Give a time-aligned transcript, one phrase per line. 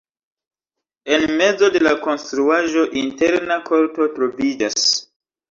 [1.17, 4.91] En mezo de la konstruaĵo interna korto troviĝas.